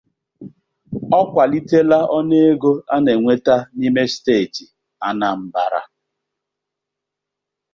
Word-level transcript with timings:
Ọ 1.19 1.21
kwalitela 1.31 1.99
ọnụ 2.17 2.35
ego 2.49 2.71
a 2.93 2.95
na-enweta 3.05 3.55
n'ime 3.77 4.03
steeti 4.13 4.63
Anambra 5.07 5.81